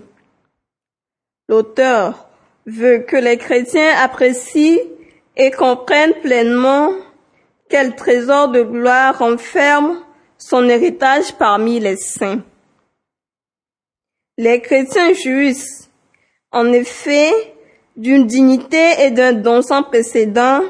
L'auteur 1.49 2.29
veut 2.67 2.99
que 2.99 3.17
les 3.17 3.37
chrétiens 3.37 3.93
apprécient 4.03 4.81
et 5.37 5.53
comprennent 5.53 6.15
pleinement 6.23 6.91
quel 7.77 7.95
trésor 7.95 8.49
de 8.49 8.63
gloire 8.63 9.19
renferme 9.19 10.01
son 10.39 10.67
héritage 10.67 11.35
parmi 11.35 11.79
les 11.79 11.99
saints. 11.99 12.41
Les 14.39 14.63
chrétiens 14.63 15.13
jouissent, 15.13 15.91
en 16.53 16.73
effet, 16.73 17.31
d'une 17.95 18.27
dignité 18.27 19.03
et 19.05 19.11
d'un 19.11 19.35
don 19.35 19.61
sans 19.61 19.83
précédent 19.83 20.63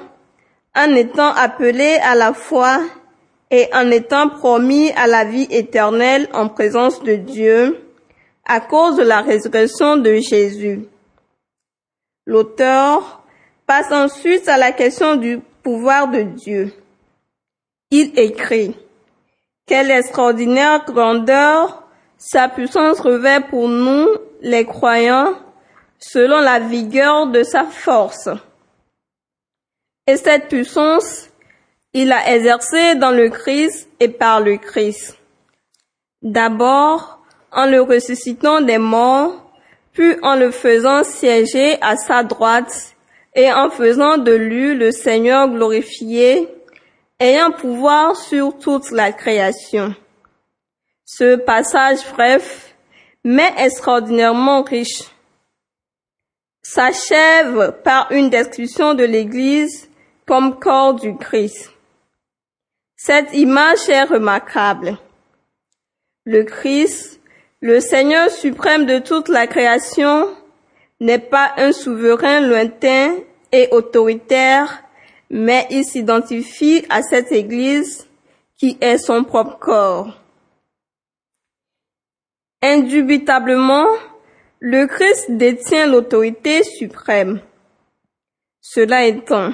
en 0.75 0.95
étant 0.97 1.33
appelés 1.33 1.97
à 2.03 2.17
la 2.17 2.35
foi 2.35 2.81
et 3.53 3.69
en 3.73 3.89
étant 3.93 4.29
promis 4.29 4.91
à 4.97 5.07
la 5.07 5.25
vie 5.25 5.47
éternelle 5.49 6.29
en 6.33 6.49
présence 6.49 7.05
de 7.05 7.15
Dieu 7.15 7.87
à 8.45 8.59
cause 8.59 8.97
de 8.97 9.05
la 9.05 9.21
résurrection 9.21 9.97
de 9.97 10.17
Jésus. 10.17 10.81
L'auteur 12.27 13.23
passe 13.65 13.93
ensuite 13.93 14.49
à 14.49 14.57
la 14.57 14.73
question 14.73 15.15
du 15.15 15.39
pouvoir 15.63 16.09
de 16.09 16.23
Dieu. 16.23 16.73
Il 17.91 18.19
écrit, 18.19 18.77
Quelle 19.67 19.91
extraordinaire 19.91 20.85
grandeur 20.85 21.87
sa 22.19 22.49
puissance 22.49 23.01
revêt 23.01 23.41
pour 23.41 23.69
nous, 23.69 24.09
les 24.41 24.65
croyants, 24.65 25.35
selon 25.99 26.41
la 26.41 26.59
vigueur 26.59 27.27
de 27.27 27.43
sa 27.43 27.65
force. 27.65 28.29
Et 30.07 30.17
cette 30.17 30.49
puissance, 30.49 31.29
il 31.93 32.09
l'a 32.09 32.35
exercée 32.35 32.95
dans 32.97 33.11
le 33.11 33.29
Christ 33.29 33.89
et 34.01 34.09
par 34.09 34.41
le 34.41 34.57
Christ. 34.57 35.17
D'abord, 36.23 37.21
en 37.53 37.67
le 37.67 37.81
ressuscitant 37.81 38.61
des 38.61 38.79
morts, 38.79 39.51
puis 39.93 40.17
en 40.23 40.37
le 40.37 40.51
faisant 40.51 41.05
siéger 41.05 41.79
à 41.81 41.97
sa 41.97 42.23
droite 42.23 42.95
et 43.35 43.53
en 43.53 43.71
faisant 43.71 44.19
de 44.19 44.33
lui 44.33 44.75
le 44.75 44.91
Seigneur 44.91 45.49
glorifié, 45.49 46.49
ayant 47.19 47.53
pouvoir 47.53 48.17
sur 48.17 48.59
toute 48.59 48.91
la 48.91 49.13
création. 49.13 49.95
Ce 51.05 51.37
passage 51.37 51.99
bref, 52.13 52.75
mais 53.25 53.53
extraordinairement 53.59 54.63
riche, 54.63 55.05
s'achève 56.63 57.81
par 57.85 58.11
une 58.11 58.29
description 58.29 58.95
de 58.95 59.05
l'Église 59.05 59.89
comme 60.27 60.59
corps 60.59 60.95
du 60.95 61.17
Christ. 61.17 61.71
Cette 62.97 63.33
image 63.35 63.89
est 63.89 64.05
remarquable. 64.05 64.99
Le 66.25 66.43
Christ, 66.43 67.21
le 67.61 67.79
Seigneur 67.81 68.31
suprême 68.31 68.85
de 68.85 68.99
toute 68.99 69.29
la 69.29 69.47
création, 69.47 70.29
n'est 71.01 71.21
pas 71.21 71.53
un 71.57 71.73
souverain 71.73 72.41
lointain 72.41 73.15
et 73.53 73.69
autoritaire, 73.71 74.83
mais 75.31 75.67
il 75.71 75.85
s'identifie 75.85 76.85
à 76.89 77.03
cette 77.03 77.33
Église 77.33 78.07
qui 78.59 78.79
est 78.81 78.99
son 78.99 79.25
propre 79.25 79.59
corps. 79.59 80.21
Indubitablement, 82.63 83.87
le 84.61 84.87
Christ 84.87 85.31
détient 85.31 85.87
l'autorité 85.87 86.63
suprême. 86.63 87.41
Cela 88.61 89.05
étant, 89.05 89.53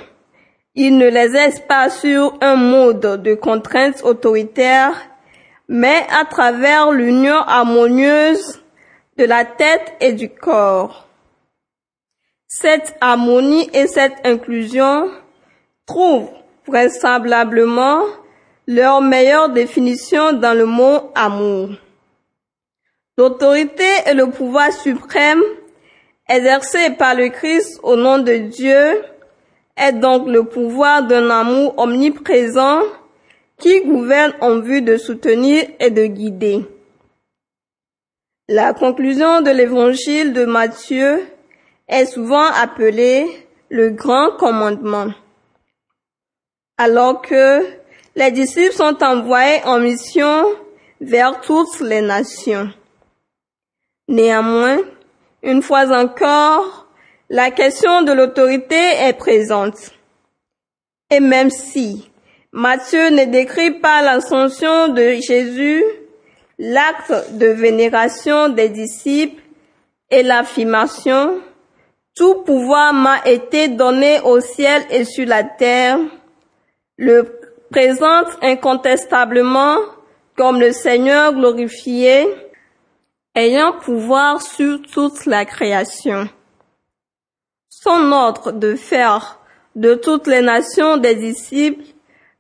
il 0.75 0.97
ne 0.97 1.09
les 1.09 1.29
laisse 1.29 1.61
pas 1.61 1.91
sur 1.91 2.39
un 2.41 2.57
mode 2.57 3.23
de 3.23 3.35
contrainte 3.35 4.03
autoritaire, 4.05 4.95
mais 5.69 6.07
à 6.11 6.25
travers 6.25 6.93
l'union 6.93 7.37
harmonieuse 7.37 8.63
de 9.19 9.25
la 9.25 9.45
tête 9.45 9.95
et 10.01 10.13
du 10.13 10.31
corps. 10.31 11.09
Cette 12.47 12.95
harmonie 13.01 13.69
et 13.75 13.87
cette 13.87 14.25
inclusion 14.25 15.11
trouvent 15.87 16.31
vraisemblablement 16.67 18.03
leur 18.67 19.01
meilleure 19.01 19.49
définition 19.49 20.33
dans 20.33 20.57
le 20.57 20.67
mot 20.67 21.11
amour. 21.15 21.71
L'autorité 23.19 23.85
et 24.07 24.15
le 24.15 24.31
pouvoir 24.31 24.73
suprême 24.73 25.43
exercés 26.29 26.91
par 26.99 27.15
le 27.15 27.29
Christ 27.29 27.81
au 27.83 27.97
nom 27.97 28.19
de 28.19 28.35
Dieu 28.35 29.03
est 29.77 29.93
donc 29.93 30.29
le 30.29 30.45
pouvoir 30.45 31.03
d'un 31.07 31.29
amour 31.31 31.75
omniprésent 31.79 32.83
qui 33.59 33.83
gouverne 33.83 34.33
en 34.41 34.61
vue 34.61 34.83
de 34.83 34.97
soutenir 34.97 35.65
et 35.79 35.91
de 35.91 36.07
guider. 36.07 36.65
La 38.49 38.73
conclusion 38.73 39.41
de 39.41 39.51
l'évangile 39.51 40.33
de 40.33 40.45
Matthieu 40.45 41.23
est 41.89 42.07
souvent 42.07 42.47
appelée 42.61 43.27
le 43.69 43.91
grand 43.91 44.33
commandement. 44.37 45.09
Alors 46.85 47.23
que 47.23 47.65
les 48.17 48.33
disciples 48.33 48.75
sont 48.75 49.05
envoyés 49.05 49.63
en 49.65 49.79
mission 49.79 50.47
vers 51.01 51.41
toutes 51.41 51.79
les 51.79 52.01
nations. 52.01 52.71
Néanmoins, 54.09 54.79
une 55.45 55.63
fois 55.63 55.97
encore, 55.97 56.89
la 57.31 57.53
question 57.53 58.03
de 58.03 58.11
l'autorité 58.11 58.75
est 58.75 59.13
présente. 59.13 59.93
Et 61.09 61.21
même 61.21 61.51
si 61.51 62.11
Matthieu 62.51 63.11
ne 63.11 63.27
décrit 63.27 63.79
pas 63.79 64.03
l'ascension 64.03 64.89
de 64.89 65.21
Jésus, 65.21 65.85
l'acte 66.59 67.37
de 67.39 67.47
vénération 67.47 68.49
des 68.49 68.71
disciples 68.71 69.41
et 70.11 70.25
l'affirmation 70.25 71.41
tout 72.17 72.43
pouvoir 72.43 72.93
m'a 72.93 73.25
été 73.25 73.69
donné 73.69 74.19
au 74.25 74.41
ciel 74.41 74.83
et 74.91 75.05
sur 75.05 75.27
la 75.27 75.45
terre, 75.45 76.01
le 76.97 77.39
présente 77.71 78.29
incontestablement 78.43 79.77
comme 80.37 80.61
le 80.61 80.73
Seigneur 80.73 81.33
glorifié, 81.33 82.27
ayant 83.35 83.73
pouvoir 83.73 84.43
sur 84.43 84.81
toute 84.83 85.27
la 85.27 85.45
création. 85.45 86.29
Son 87.69 88.13
ordre 88.13 88.53
de 88.53 88.75
faire 88.75 89.41
de 89.75 89.95
toutes 89.95 90.27
les 90.27 90.43
nations 90.43 90.99
des 90.99 91.15
disciples 91.15 91.85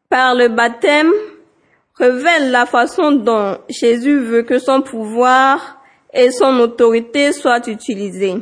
par 0.08 0.34
le 0.34 0.48
baptême 0.48 1.12
révèle 1.94 2.50
la 2.50 2.66
façon 2.66 3.12
dont 3.12 3.58
Jésus 3.68 4.18
veut 4.18 4.42
que 4.42 4.58
son 4.58 4.82
pouvoir 4.82 5.80
et 6.12 6.30
son 6.30 6.58
autorité 6.60 7.32
soient 7.32 7.66
utilisés. 7.68 8.36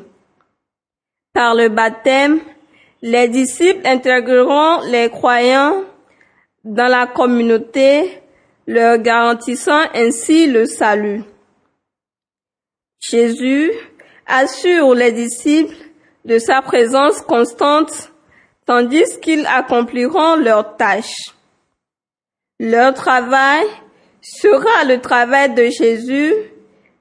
Par 1.32 1.54
le 1.54 1.68
baptême, 1.68 2.40
les 3.02 3.28
disciples 3.28 3.86
intégreront 3.86 4.80
les 4.90 5.08
croyants 5.08 5.84
dans 6.64 6.88
la 6.88 7.06
communauté, 7.06 8.22
leur 8.66 8.98
garantissant 8.98 9.82
ainsi 9.94 10.46
le 10.46 10.66
salut. 10.66 11.22
Jésus 13.00 13.72
assure 14.26 14.94
les 14.94 15.12
disciples 15.12 15.74
de 16.24 16.38
sa 16.38 16.62
présence 16.62 17.20
constante 17.22 18.12
tandis 18.66 19.18
qu'ils 19.20 19.46
accompliront 19.46 20.36
leurs 20.36 20.76
tâches. 20.76 21.34
Leur 22.60 22.94
travail 22.94 23.66
sera 24.20 24.84
le 24.84 25.00
travail 25.00 25.54
de 25.54 25.64
Jésus 25.70 26.34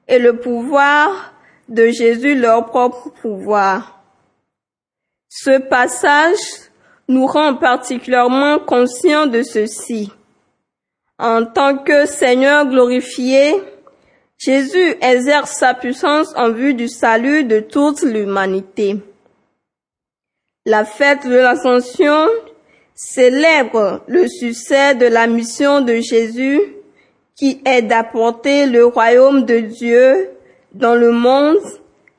et 0.08 0.18
le 0.18 0.38
pouvoir 0.38 1.34
de 1.68 1.88
Jésus 1.90 2.34
leur 2.34 2.66
propre 2.66 3.10
pouvoir. 3.20 4.02
Ce 5.28 5.60
passage 5.60 6.69
nous 7.10 7.26
rend 7.26 7.56
particulièrement 7.56 8.60
conscients 8.60 9.26
de 9.26 9.42
ceci. 9.42 10.10
En 11.18 11.44
tant 11.44 11.76
que 11.76 12.06
Seigneur 12.06 12.66
glorifié, 12.66 13.52
Jésus 14.38 14.94
exerce 15.02 15.50
sa 15.50 15.74
puissance 15.74 16.32
en 16.36 16.50
vue 16.50 16.72
du 16.72 16.88
salut 16.88 17.44
de 17.44 17.60
toute 17.60 18.02
l'humanité. 18.02 18.96
La 20.64 20.84
fête 20.84 21.26
de 21.26 21.34
l'Ascension 21.34 22.28
célèbre 22.94 24.02
le 24.06 24.28
succès 24.28 24.94
de 24.94 25.06
la 25.06 25.26
mission 25.26 25.80
de 25.80 25.94
Jésus 25.96 26.60
qui 27.34 27.60
est 27.64 27.82
d'apporter 27.82 28.66
le 28.66 28.84
royaume 28.84 29.44
de 29.44 29.58
Dieu 29.58 30.30
dans 30.74 30.94
le 30.94 31.10
monde 31.10 31.58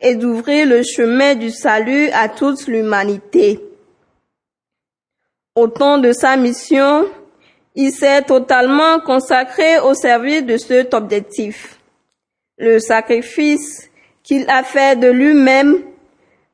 et 0.01 0.15
d'ouvrir 0.15 0.67
le 0.67 0.83
chemin 0.83 1.36
du 1.36 1.50
salut 1.50 2.10
à 2.10 2.27
toute 2.27 2.67
l'humanité. 2.67 3.70
Au 5.56 5.68
temps 5.68 5.98
de 5.98 6.14
sa 6.14 6.38
mission, 6.38 7.08
il 7.76 7.92
s'est 7.92 8.22
totalement 8.22 9.02
consacré 9.02 9.80
au 9.80 9.94
service 9.94 10.46
de 10.46 10.56
cet 10.56 10.94
objectif. 10.94 11.78
Le 12.58 12.80
sacrifice 12.80 13.90
qu'il 14.24 14.50
a 14.50 14.64
fait 14.64 14.98
de 14.98 15.08
lui-même 15.08 15.82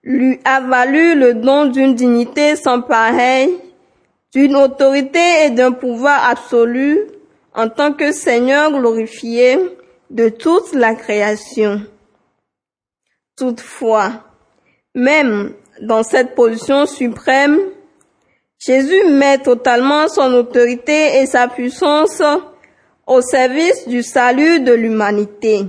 lui 0.04 0.40
a 0.46 0.62
valu 0.62 1.14
le 1.14 1.36
don 1.36 1.66
d'une 1.66 1.94
dignité 1.94 2.56
sans 2.56 2.82
pareil, 2.82 3.56
d'une 4.34 4.56
autorité 4.56 5.46
et 5.46 5.50
d'un 5.52 5.74
pouvoir 5.74 6.30
absolu 6.30 7.00
en 7.54 7.70
tant 7.70 7.94
que 7.94 8.12
Seigneur 8.12 8.72
glorifié 8.72 9.60
de 10.10 10.30
toute 10.30 10.74
la 10.74 10.96
création. 10.96 11.82
Toutefois, 13.36 14.24
même 14.96 15.54
dans 15.82 16.02
cette 16.02 16.34
position 16.34 16.88
suprême, 16.88 17.60
Jésus 18.60 19.04
met 19.10 19.38
totalement 19.38 20.08
son 20.08 20.34
autorité 20.34 21.20
et 21.20 21.26
sa 21.26 21.48
puissance 21.48 22.22
au 23.06 23.22
service 23.22 23.88
du 23.88 24.04
salut 24.04 24.62
de 24.62 24.74
l'humanité. 24.74 25.66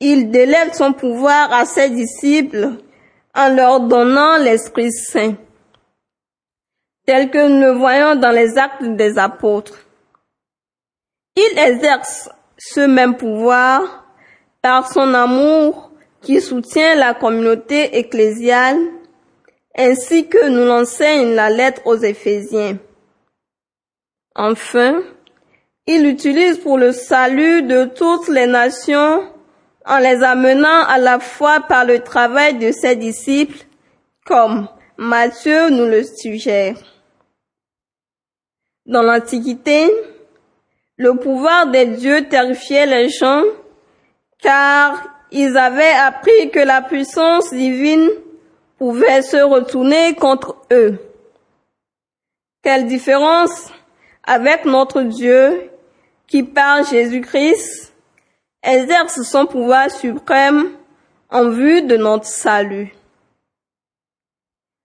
Il 0.00 0.30
délègue 0.30 0.74
son 0.74 0.92
pouvoir 0.92 1.52
à 1.52 1.64
ses 1.64 1.88
disciples 1.90 2.72
en 3.34 3.54
leur 3.54 3.80
donnant 3.80 4.36
l'Esprit 4.38 4.92
Saint, 4.92 5.34
tel 7.06 7.30
que 7.30 7.48
nous 7.48 7.60
le 7.60 7.78
voyons 7.78 8.16
dans 8.16 8.30
les 8.30 8.58
actes 8.58 8.82
des 8.82 9.18
apôtres. 9.18 9.86
Il 11.36 11.58
exerce 11.58 12.28
ce 12.58 12.80
même 12.80 13.16
pouvoir 13.16 14.06
par 14.62 14.90
son 14.90 15.14
amour 15.14 15.90
qui 16.22 16.40
soutient 16.40 16.94
la 16.96 17.14
communauté 17.14 17.98
ecclésiale, 17.98 18.78
ainsi 19.76 20.28
que 20.28 20.48
nous 20.48 20.64
l'enseigne 20.64 21.34
la 21.34 21.50
lettre 21.50 21.82
aux 21.84 21.96
Éphésiens. 21.96 22.78
Enfin, 24.34 25.02
il 25.86 26.02
l'utilise 26.02 26.58
pour 26.58 26.78
le 26.78 26.92
salut 26.92 27.62
de 27.62 27.84
toutes 27.84 28.28
les 28.28 28.46
nations 28.46 29.22
en 29.84 29.98
les 29.98 30.22
amenant 30.22 30.84
à 30.86 30.98
la 30.98 31.20
fois 31.20 31.60
par 31.60 31.84
le 31.84 32.00
travail 32.00 32.58
de 32.58 32.72
ses 32.72 32.96
disciples, 32.96 33.58
comme 34.24 34.68
Matthieu 34.96 35.70
nous 35.70 35.86
le 35.86 36.02
suggère. 36.02 36.76
Dans 38.86 39.02
l'Antiquité, 39.02 39.90
le 40.96 41.14
pouvoir 41.14 41.68
des 41.68 41.86
dieux 41.86 42.28
terrifiait 42.28 42.86
les 42.86 43.08
gens, 43.10 43.44
car 44.40 45.02
ils 45.30 45.56
avaient 45.56 45.84
appris 45.84 46.50
que 46.50 46.60
la 46.60 46.82
puissance 46.82 47.52
divine 47.52 48.08
pouvait 48.78 49.22
se 49.22 49.38
retourner 49.38 50.14
contre 50.14 50.56
eux. 50.72 50.98
Quelle 52.62 52.86
différence 52.86 53.70
avec 54.24 54.64
notre 54.64 55.02
Dieu 55.02 55.70
qui 56.26 56.42
par 56.42 56.84
Jésus-Christ 56.84 57.92
exerce 58.62 59.22
son 59.22 59.46
pouvoir 59.46 59.90
suprême 59.90 60.72
en 61.30 61.50
vue 61.50 61.82
de 61.82 61.96
notre 61.96 62.26
salut. 62.26 62.92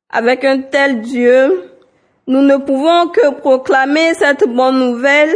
Avec 0.10 0.43
un 0.43 0.62
tel 0.62 1.01
Dieu, 1.01 1.71
nous 2.27 2.41
ne 2.41 2.58
pouvons 2.58 3.10
que 3.10 3.34
proclamer 3.39 4.13
cette 4.13 4.47
bonne 4.47 4.80
nouvelle 4.80 5.34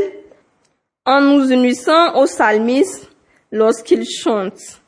en 1.06 1.22
nous 1.22 1.52
unissant 1.52 2.16
aux 2.16 2.26
psalmistes 2.26 3.10
lorsqu'ils 3.52 4.08
chantent. 4.08 4.82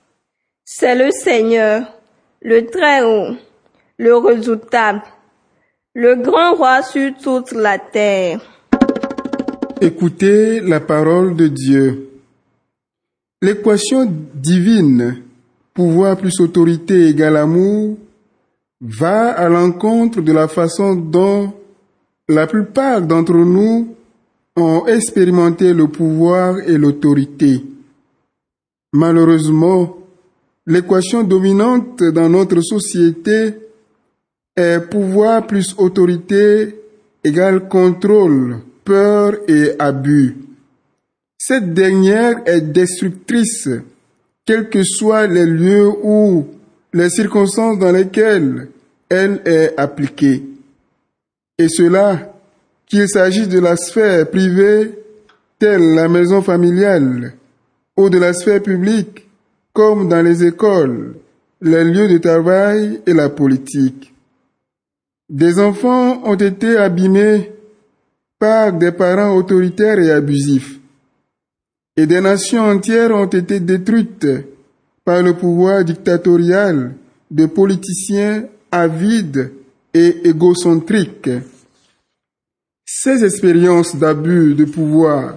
C'est 0.66 0.96
le 0.96 1.12
Seigneur, 1.12 1.94
le 2.42 2.66
Très-Haut, 2.66 3.36
le 4.00 4.16
redoutable, 4.16 5.02
le 5.96 6.16
grand 6.16 6.56
roi 6.56 6.84
sur 6.84 7.12
toute 7.18 7.52
la 7.54 7.80
terre. 7.80 8.42
Écoutez 9.82 10.62
la 10.62 10.80
parole 10.80 11.36
de 11.36 11.48
Dieu. 11.48 12.10
L'équation 13.42 14.08
divine, 14.36 15.24
pouvoir 15.74 16.18
plus 16.18 16.40
autorité 16.40 17.08
égale 17.08 17.38
amour, 17.38 17.98
va 18.82 19.32
à 19.32 19.50
l'encontre 19.50 20.22
de 20.22 20.32
la 20.32 20.48
façon 20.48 20.96
dont 20.96 21.54
la 22.30 22.46
plupart 22.46 23.02
d'entre 23.02 23.34
nous 23.34 23.96
ont 24.56 24.86
expérimenté 24.86 25.74
le 25.74 25.88
pouvoir 25.88 26.60
et 26.60 26.78
l'autorité. 26.78 27.64
Malheureusement, 28.94 29.98
l'équation 30.68 31.24
dominante 31.24 32.04
dans 32.04 32.30
notre 32.30 32.62
société 32.62 33.67
est 34.58 34.80
pouvoir 34.90 35.46
plus 35.46 35.76
autorité 35.78 36.76
égale 37.24 37.68
contrôle, 37.68 38.58
peur 38.84 39.38
et 39.48 39.72
abus. 39.80 40.36
Cette 41.38 41.74
dernière 41.74 42.42
est 42.46 42.62
destructrice, 42.62 43.70
quels 44.46 44.70
que 44.70 44.84
soient 44.84 45.28
les 45.28 45.46
lieux 45.46 45.90
ou 46.04 46.48
les 46.94 47.10
circonstances 47.10 47.78
dans 47.78 47.92
lesquelles 47.92 48.70
elle 49.10 49.42
est 49.46 49.74
appliquée. 49.78 50.44
Et 51.60 51.70
cela, 51.70 52.34
qu'il 52.88 53.08
s'agisse 53.08 53.50
de 53.50 53.60
la 53.60 53.76
sphère 53.76 54.30
privée, 54.30 54.92
telle 55.60 55.94
la 55.94 56.08
maison 56.08 56.42
familiale, 56.42 57.34
ou 57.96 58.10
de 58.10 58.18
la 58.18 58.34
sphère 58.34 58.62
publique, 58.62 59.28
comme 59.74 60.10
dans 60.10 60.22
les 60.22 60.44
écoles, 60.44 61.16
les 61.62 61.84
lieux 61.84 62.08
de 62.08 62.18
travail 62.18 63.02
et 63.06 63.14
la 63.14 63.30
politique. 63.30 64.14
Des 65.30 65.60
enfants 65.60 66.22
ont 66.24 66.36
été 66.36 66.78
abîmés 66.78 67.52
par 68.40 68.72
des 68.72 68.92
parents 68.94 69.36
autoritaires 69.36 70.00
et 70.00 70.12
abusifs. 70.12 70.80
Et 71.98 72.06
des 72.06 72.22
nations 72.22 72.64
entières 72.64 73.12
ont 73.12 73.26
été 73.26 73.60
détruites 73.60 74.28
par 75.04 75.22
le 75.22 75.34
pouvoir 75.34 75.84
dictatorial 75.84 76.96
de 77.30 77.46
politiciens 77.46 78.46
avides 78.72 79.52
et 79.94 80.30
égocentriques. 80.30 81.30
Ces 82.86 83.26
expériences 83.26 83.96
d'abus 83.96 84.54
de 84.54 84.66
pouvoir 84.66 85.36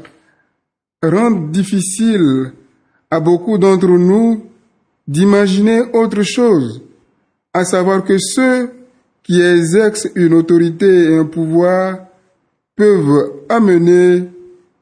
rendent 1.03 1.51
difficile 1.51 2.53
à 3.11 3.19
beaucoup 3.19 3.59
d'entre 3.59 3.89
nous 3.89 4.45
d'imaginer 5.09 5.81
autre 5.95 6.23
chose, 6.23 6.83
à 7.53 7.65
savoir 7.65 8.05
que 8.05 8.17
ceux 8.19 8.71
qui 9.31 9.41
exercent 9.41 10.09
une 10.17 10.35
autorité 10.35 11.05
et 11.05 11.17
un 11.17 11.25
pouvoir 11.25 12.01
peuvent 12.75 13.31
amener 13.49 14.25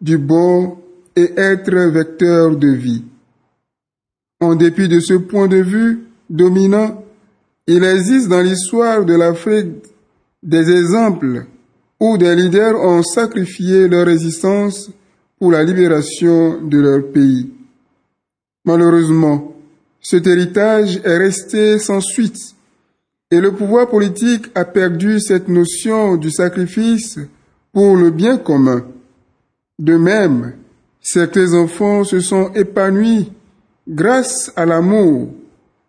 du 0.01 0.17
bon 0.17 0.79
et 1.15 1.35
être 1.37 1.75
vecteurs 1.91 2.57
de 2.57 2.69
vie. 2.69 3.05
En 4.41 4.55
dépit 4.55 4.89
de 4.89 5.01
ce 5.01 5.13
point 5.13 5.49
de 5.49 5.59
vue 5.59 6.07
dominant, 6.31 7.05
il 7.67 7.85
existe 7.85 8.31
dans 8.31 8.41
l'histoire 8.41 9.05
de 9.05 9.13
l'Afrique 9.13 9.85
des 10.43 10.71
exemples 10.71 11.45
où 12.01 12.17
des 12.17 12.35
leaders 12.35 12.83
ont 12.83 13.03
sacrifié 13.03 13.87
leur 13.87 14.07
résistance 14.07 14.91
pour 15.39 15.53
la 15.53 15.63
libération 15.63 16.63
de 16.63 16.79
leur 16.79 17.07
pays. 17.13 17.51
Malheureusement, 18.65 19.53
cet 20.01 20.27
héritage 20.27 21.03
est 21.05 21.19
resté 21.19 21.79
sans 21.79 22.01
suite 22.01 22.55
et 23.31 23.41
le 23.41 23.53
pouvoir 23.53 23.89
politique 23.89 24.47
a 24.55 24.65
perdu 24.65 25.21
cette 25.21 25.49
notion 25.49 26.17
du 26.17 26.31
sacrifice 26.31 27.19
pour 27.73 27.97
le 27.97 28.11
bien 28.11 28.39
commun. 28.39 28.85
De 29.79 29.97
même, 29.97 30.55
certains 31.01 31.53
enfants 31.55 32.05
se 32.05 32.21
sont 32.21 32.53
épanouis 32.55 33.31
grâce 33.87 34.51
à 34.57 34.65
l'amour, 34.65 35.29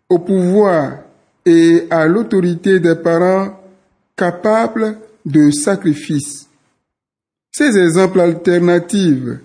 au 0.08 0.18
pouvoir 0.18 0.98
et 1.46 1.86
à 1.90 2.06
l'autorité 2.06 2.78
des 2.78 2.94
parents 2.94 3.58
capables 4.16 4.98
de 5.24 5.50
sacrifice. 5.50 6.46
Ces 7.52 7.78
exemples 7.78 8.20
alternatifs 8.20 9.38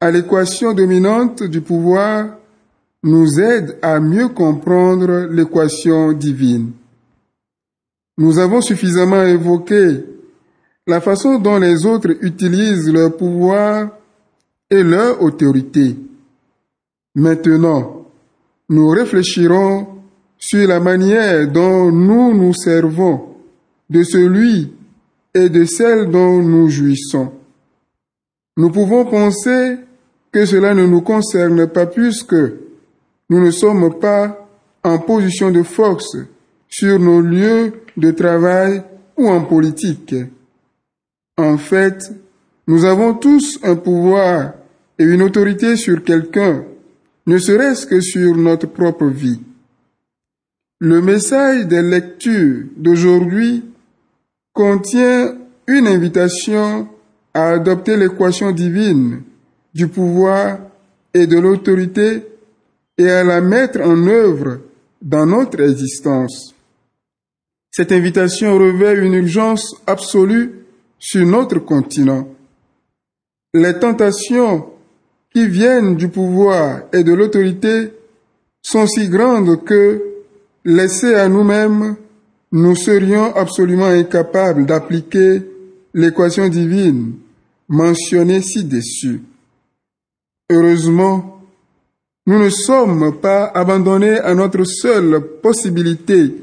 à 0.00 0.10
l'équation 0.10 0.72
dominante 0.72 1.42
du 1.42 1.60
pouvoir 1.60 2.38
nous 3.02 3.38
aident 3.38 3.76
à 3.82 4.00
mieux 4.00 4.28
comprendre 4.28 5.28
l'équation 5.30 6.12
divine. 6.12 6.72
Nous 8.18 8.36
avons 8.40 8.60
suffisamment 8.60 9.22
évoqué 9.22 10.04
la 10.88 11.00
façon 11.00 11.38
dont 11.38 11.58
les 11.58 11.86
autres 11.86 12.16
utilisent 12.20 12.92
leur 12.92 13.16
pouvoir 13.16 13.90
et 14.68 14.82
leur 14.82 15.22
autorité. 15.22 15.96
Maintenant, 17.14 18.06
nous 18.68 18.88
réfléchirons 18.88 19.86
sur 20.36 20.66
la 20.66 20.80
manière 20.80 21.50
dont 21.50 21.92
nous 21.92 22.34
nous 22.34 22.54
servons 22.54 23.36
de 23.88 24.02
celui 24.02 24.72
et 25.32 25.48
de 25.48 25.64
celle 25.64 26.10
dont 26.10 26.42
nous 26.42 26.68
jouissons. 26.68 27.32
Nous 28.56 28.70
pouvons 28.70 29.04
penser 29.04 29.76
que 30.32 30.44
cela 30.44 30.74
ne 30.74 30.86
nous 30.86 31.02
concerne 31.02 31.68
pas 31.68 31.86
puisque 31.86 32.34
nous 33.30 33.40
ne 33.44 33.52
sommes 33.52 33.96
pas 34.00 34.48
en 34.82 34.98
position 34.98 35.52
de 35.52 35.62
force 35.62 36.16
sur 36.68 36.98
nos 36.98 37.20
lieux 37.20 37.72
de 37.96 38.10
travail 38.10 38.82
ou 39.16 39.28
en 39.28 39.42
politique. 39.42 40.14
En 41.36 41.56
fait, 41.56 42.12
nous 42.66 42.84
avons 42.84 43.14
tous 43.14 43.58
un 43.62 43.76
pouvoir 43.76 44.52
et 44.98 45.04
une 45.04 45.22
autorité 45.22 45.76
sur 45.76 46.02
quelqu'un, 46.02 46.64
ne 47.26 47.38
serait-ce 47.38 47.86
que 47.86 48.00
sur 48.00 48.36
notre 48.36 48.66
propre 48.66 49.06
vie. 49.06 49.40
Le 50.80 51.00
message 51.00 51.66
des 51.66 51.82
lectures 51.82 52.66
d'aujourd'hui 52.76 53.64
contient 54.52 55.36
une 55.66 55.86
invitation 55.86 56.88
à 57.34 57.50
adopter 57.50 57.96
l'équation 57.96 58.52
divine 58.52 59.22
du 59.74 59.88
pouvoir 59.88 60.58
et 61.14 61.26
de 61.26 61.38
l'autorité 61.38 62.22
et 62.96 63.10
à 63.10 63.24
la 63.24 63.40
mettre 63.40 63.80
en 63.80 64.06
œuvre 64.06 64.58
dans 65.00 65.26
notre 65.26 65.60
existence. 65.60 66.54
Cette 67.70 67.92
invitation 67.92 68.58
revêt 68.58 68.94
une 68.96 69.14
urgence 69.14 69.76
absolue 69.86 70.64
sur 70.98 71.24
notre 71.26 71.58
continent. 71.60 72.28
Les 73.54 73.78
tentations 73.78 74.70
qui 75.32 75.46
viennent 75.46 75.96
du 75.96 76.08
pouvoir 76.08 76.82
et 76.92 77.04
de 77.04 77.12
l'autorité 77.12 77.92
sont 78.62 78.86
si 78.86 79.08
grandes 79.08 79.64
que, 79.64 80.02
laissés 80.64 81.14
à 81.14 81.28
nous-mêmes, 81.28 81.96
nous 82.52 82.74
serions 82.74 83.34
absolument 83.36 83.86
incapables 83.86 84.66
d'appliquer 84.66 85.42
l'équation 85.94 86.48
divine 86.48 87.14
mentionnée 87.68 88.40
ci-dessus. 88.40 89.20
Heureusement, 90.50 91.42
nous 92.26 92.38
ne 92.38 92.50
sommes 92.50 93.20
pas 93.20 93.46
abandonnés 93.46 94.18
à 94.18 94.34
notre 94.34 94.64
seule 94.64 95.20
possibilité. 95.42 96.34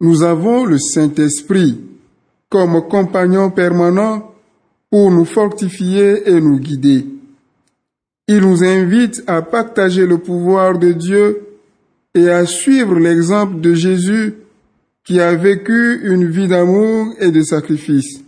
Nous 0.00 0.22
avons 0.22 0.64
le 0.64 0.78
Saint-Esprit 0.78 1.80
comme 2.48 2.86
compagnon 2.88 3.50
permanent 3.50 4.32
pour 4.90 5.10
nous 5.10 5.24
fortifier 5.24 6.28
et 6.30 6.40
nous 6.40 6.58
guider. 6.58 7.04
Il 8.28 8.40
nous 8.40 8.62
invite 8.62 9.22
à 9.26 9.42
partager 9.42 10.06
le 10.06 10.18
pouvoir 10.18 10.78
de 10.78 10.92
Dieu 10.92 11.46
et 12.14 12.30
à 12.30 12.46
suivre 12.46 12.94
l'exemple 12.98 13.60
de 13.60 13.74
Jésus 13.74 14.34
qui 15.04 15.20
a 15.20 15.34
vécu 15.34 16.00
une 16.04 16.26
vie 16.26 16.46
d'amour 16.46 17.14
et 17.18 17.30
de 17.30 17.42
sacrifice. 17.42 18.20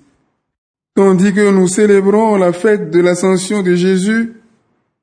Tandis 0.95 1.33
que 1.33 1.51
nous 1.51 1.69
célébrons 1.69 2.37
la 2.37 2.53
fête 2.53 2.91
de 2.91 3.01
l'ascension 3.01 3.63
de 3.63 3.75
Jésus, 3.75 4.33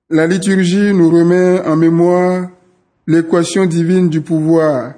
la 0.10 0.28
liturgie 0.28 0.94
nous 0.94 1.10
remet 1.10 1.62
en 1.66 1.76
mémoire 1.76 2.50
l'équation 3.08 3.66
divine 3.66 4.10
du 4.10 4.22
pouvoir 4.22 4.96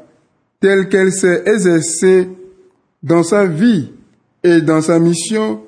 telle 0.60 0.90
qu'elle 0.90 1.12
s'est 1.12 1.44
exercée 1.46 2.30
dans 3.02 3.24
sa 3.24 3.46
vie 3.46 3.90
et 4.44 4.62
dans 4.62 4.82
sa 4.82 5.00
mission 5.00 5.62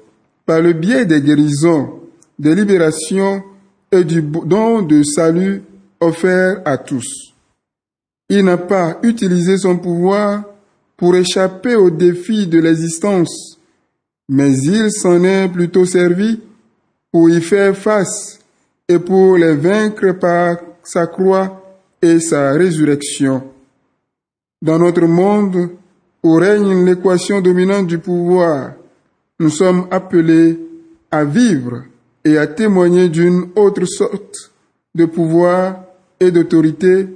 par 0.45 0.61
le 0.61 0.73
biais 0.73 1.05
des 1.05 1.21
guérisons, 1.21 1.99
des 2.37 2.55
libérations 2.55 3.43
et 3.91 4.03
du 4.03 4.21
don 4.21 4.81
de 4.81 5.03
salut 5.03 5.63
offert 5.99 6.61
à 6.65 6.77
tous. 6.77 7.33
Il 8.29 8.45
n'a 8.45 8.57
pas 8.57 8.99
utilisé 9.03 9.57
son 9.57 9.77
pouvoir 9.77 10.43
pour 10.97 11.15
échapper 11.15 11.75
aux 11.75 11.89
défis 11.89 12.47
de 12.47 12.59
l'existence, 12.59 13.59
mais 14.29 14.57
il 14.57 14.91
s'en 14.91 15.23
est 15.23 15.49
plutôt 15.49 15.85
servi 15.85 16.39
pour 17.11 17.29
y 17.29 17.41
faire 17.41 17.75
face 17.75 18.39
et 18.87 18.99
pour 18.99 19.37
les 19.37 19.55
vaincre 19.55 20.11
par 20.13 20.57
sa 20.83 21.07
croix 21.07 21.61
et 22.01 22.19
sa 22.19 22.53
résurrection. 22.53 23.43
Dans 24.61 24.77
notre 24.77 25.07
monde, 25.07 25.71
où 26.23 26.35
règne 26.35 26.85
l'équation 26.85 27.41
dominante 27.41 27.87
du 27.87 27.97
pouvoir, 27.97 28.73
nous 29.39 29.49
sommes 29.49 29.87
appelés 29.89 30.59
à 31.09 31.25
vivre 31.25 31.85
et 32.23 32.37
à 32.37 32.45
témoigner 32.45 33.09
d'une 33.09 33.49
autre 33.55 33.85
sorte 33.85 34.51
de 34.93 35.05
pouvoir 35.05 35.83
et 36.19 36.29
d'autorité, 36.29 37.07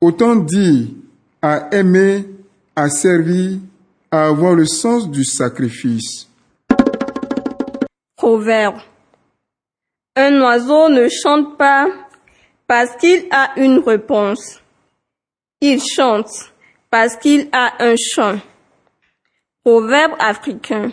autant 0.00 0.36
dit 0.36 0.96
à 1.42 1.74
aimer, 1.74 2.24
à 2.76 2.88
servir, 2.88 3.58
à 4.12 4.26
avoir 4.26 4.54
le 4.54 4.66
sens 4.66 5.10
du 5.10 5.24
sacrifice. 5.24 6.28
Proverbe. 8.16 8.78
Un 10.14 10.40
oiseau 10.40 10.88
ne 10.88 11.08
chante 11.08 11.58
pas 11.58 11.88
parce 12.68 12.94
qu'il 12.96 13.24
a 13.32 13.58
une 13.58 13.78
réponse. 13.80 14.60
Il 15.60 15.80
chante 15.82 16.52
parce 16.90 17.16
qu'il 17.16 17.48
a 17.52 17.84
un 17.84 17.94
chant. 17.96 18.40
Proverbe 19.64 20.12
africain. 20.18 20.92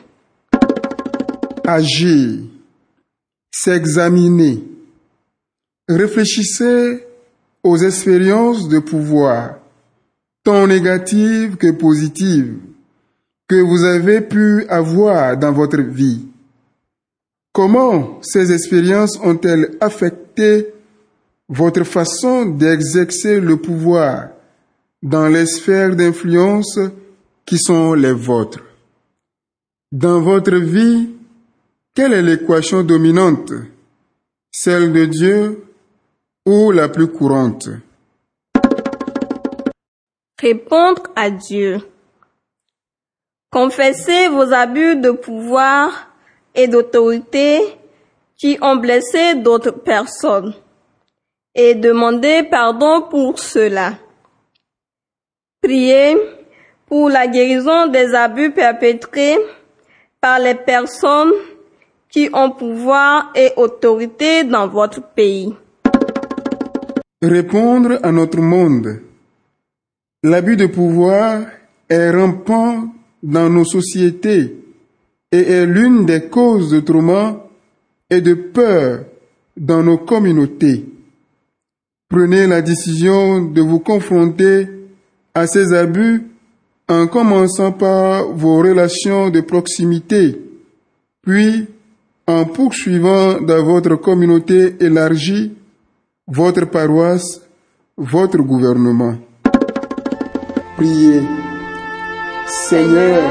Agir, 1.66 2.42
s'examiner. 3.52 4.64
Réfléchissez 5.88 7.06
aux 7.64 7.78
expériences 7.78 8.68
de 8.68 8.80
pouvoir, 8.80 9.60
tant 10.44 10.68
négatives 10.68 11.56
que 11.58 11.72
positives, 11.72 12.58
que 13.48 13.56
vous 13.56 13.84
avez 13.84 14.22
pu 14.22 14.66
avoir 14.68 15.38
dans 15.38 15.52
votre 15.52 15.82
vie. 15.82 16.26
Comment 17.54 18.20
ces 18.22 18.52
expériences 18.52 19.18
ont-elles 19.24 19.78
affecté 19.80 20.74
votre 21.48 21.84
façon 21.84 22.46
d'exercer 22.46 23.40
le 23.40 23.58
pouvoir? 23.58 24.35
Dans 25.02 25.28
les 25.28 25.46
sphères 25.46 25.96
d'influence 25.96 26.80
qui 27.46 27.58
sont 27.58 27.94
les 27.94 28.14
vôtres. 28.14 28.64
Dans 29.92 30.22
votre 30.22 30.56
vie, 30.56 31.10
quelle 31.94 32.14
est 32.14 32.22
l'équation 32.22 32.84
dominante? 32.84 33.54
Celle 34.52 34.92
de 34.92 35.06
Dieu 35.06 35.66
ou 36.46 36.72
la 36.72 36.90
plus 36.90 37.08
courante? 37.08 37.70
Répondre 40.42 41.04
à 41.16 41.30
Dieu. 41.30 41.80
Confessez 43.52 44.28
vos 44.28 44.52
abus 44.52 44.98
de 44.98 45.12
pouvoir 45.12 46.10
et 46.54 46.68
d'autorité 46.68 47.62
qui 48.38 48.58
ont 48.62 48.76
blessé 48.76 49.36
d'autres 49.36 49.72
personnes 49.72 50.54
et 51.54 51.74
demandez 51.74 52.44
pardon 52.44 53.04
pour 53.10 53.40
cela. 53.40 53.94
Priez 55.66 56.16
pour 56.86 57.10
la 57.10 57.26
guérison 57.26 57.88
des 57.88 58.14
abus 58.14 58.52
perpétrés 58.52 59.36
par 60.22 60.38
les 60.38 60.54
personnes 60.54 61.32
qui 62.08 62.30
ont 62.34 62.52
pouvoir 62.52 63.32
et 63.34 63.50
autorité 63.58 64.44
dans 64.44 64.68
votre 64.68 65.02
pays. 65.02 65.56
Répondre 67.20 67.98
à 68.04 68.12
notre 68.12 68.42
monde. 68.42 69.02
L'abus 70.22 70.56
de 70.56 70.68
pouvoir 70.68 71.42
est 71.90 72.12
rampant 72.12 72.94
dans 73.24 73.50
nos 73.50 73.66
sociétés 73.66 74.56
et 75.32 75.52
est 75.52 75.66
l'une 75.66 76.06
des 76.06 76.30
causes 76.30 76.70
de 76.70 76.82
trauma 76.82 77.44
et 78.12 78.22
de 78.22 78.36
peur 78.36 79.06
dans 79.58 79.82
nos 79.82 79.98
communautés. 79.98 80.86
Prenez 82.08 82.46
la 82.46 82.62
décision 82.62 83.42
de 83.42 83.62
vous 83.62 83.80
confronter 83.80 84.68
à 85.36 85.48
ces 85.48 85.74
abus 85.74 86.24
en 86.88 87.08
commençant 87.08 87.72
par 87.72 88.30
vos 88.32 88.58
relations 88.60 89.30
de 89.30 89.42
proximité, 89.42 90.42
puis 91.22 91.68
en 92.26 92.46
poursuivant 92.46 93.42
dans 93.42 93.64
votre 93.64 93.96
communauté 93.96 94.76
élargie, 94.80 95.54
votre 96.28 96.66
paroisse, 96.66 97.42
votre 97.98 98.38
gouvernement. 98.38 99.16
Priez. 100.78 101.22
Seigneur, 102.48 103.22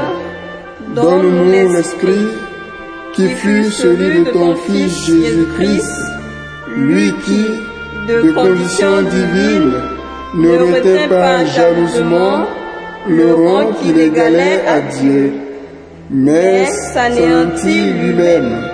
donne-nous 0.93 1.51
l'esprit 1.51 2.27
qui 3.13 3.29
fut 3.29 3.71
celui 3.71 4.25
de 4.25 4.31
ton 4.31 4.55
Fils 4.55 5.05
Jésus-Christ, 5.05 5.91
lui 6.77 7.13
qui, 7.23 7.45
de 8.07 8.33
condition 8.33 9.01
divine, 9.03 9.94
ne 10.35 10.57
retint 10.57 11.07
pas 11.07 11.45
jalousement 11.45 12.45
le 13.07 13.33
rang 13.33 13.71
qu'il 13.73 13.97
égalait 13.99 14.65
à 14.67 14.81
Dieu, 14.81 15.31
mais 16.09 16.65
s'anéantit 16.65 17.93
lui-même 17.93 18.67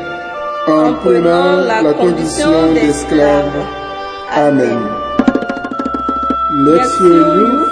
en 0.68 0.94
prenant 0.94 1.58
la 1.58 1.84
condition 1.94 2.74
d'esclave. 2.74 3.52
Amen. 4.34 4.80
Lecture 6.66 7.68